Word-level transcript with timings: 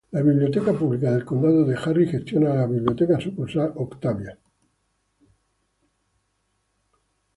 La 0.09 0.23
Biblioteca 0.23 0.73
Pública 0.73 1.11
del 1.11 1.23
Condado 1.23 1.63
de 1.63 1.75
Harris 1.75 2.09
gestiona 2.09 2.55
la 2.55 2.65
Biblioteca 2.65 3.19
Sucursal 3.19 3.71
Octavia 3.75 4.35
Fields. 4.35 4.41